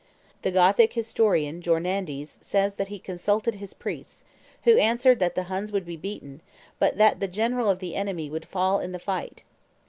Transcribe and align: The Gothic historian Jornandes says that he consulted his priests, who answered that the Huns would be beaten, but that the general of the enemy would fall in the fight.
The 0.41 0.49
Gothic 0.49 0.93
historian 0.93 1.61
Jornandes 1.61 2.39
says 2.41 2.73
that 2.73 2.87
he 2.87 2.97
consulted 2.97 3.53
his 3.53 3.75
priests, 3.75 4.23
who 4.63 4.79
answered 4.79 5.19
that 5.19 5.35
the 5.35 5.43
Huns 5.43 5.71
would 5.71 5.85
be 5.85 5.95
beaten, 5.95 6.41
but 6.79 6.97
that 6.97 7.19
the 7.19 7.27
general 7.27 7.69
of 7.69 7.77
the 7.77 7.93
enemy 7.95 8.27
would 8.27 8.47
fall 8.47 8.79
in 8.79 8.93
the 8.93 8.97
fight. 8.97 9.43